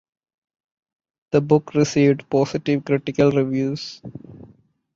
The 1.29 1.41
book 1.41 1.75
received 1.75 2.27
positive 2.27 2.83
critical 2.85 3.29
reviews. 3.31 4.01